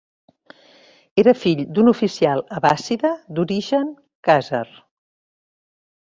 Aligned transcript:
Era 1.23 1.33
fill 1.41 1.59
d'un 1.75 1.91
oficial 1.91 2.41
abbàssida 2.59 3.11
d'origen 3.39 3.91
khàzar. 4.29 4.63